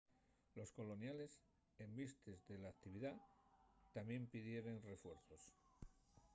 los 0.55 0.71
coloniales 0.77 1.33
en 1.83 1.89
vistes 1.99 2.39
de 2.47 2.55
l'actividá 2.61 3.13
tamién 3.95 4.23
pidieren 4.33 4.83
refuerzos 4.91 5.43